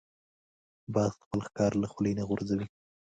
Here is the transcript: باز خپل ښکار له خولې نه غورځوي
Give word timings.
باز 0.93 1.11
خپل 1.23 1.39
ښکار 1.47 1.71
له 1.81 1.87
خولې 1.91 2.13
نه 2.19 2.23
غورځوي 2.29 2.65